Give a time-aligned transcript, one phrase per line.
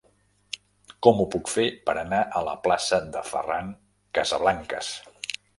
[1.07, 3.73] Com ho puc fer per anar a la plaça de Ferran
[4.21, 4.95] Casablancas?